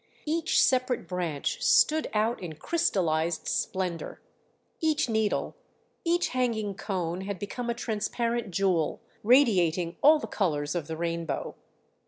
Each 0.25 0.59
separate 0.63 1.07
branch 1.07 1.61
stood 1.61 2.09
out 2.11 2.41
in 2.41 2.53
crystallized 2.53 3.47
splendour, 3.47 4.19
each 4.79 5.07
needle, 5.07 5.55
each 6.03 6.29
hanging 6.29 6.73
cone 6.73 7.21
had 7.21 7.37
become 7.37 7.69
a 7.69 7.75
transparent 7.75 8.49
jewel, 8.49 9.01
radiating 9.23 9.97
all 10.01 10.17
the 10.17 10.25
colours 10.25 10.73
of 10.73 10.87
the 10.87 10.97
rainbow. 10.97 11.53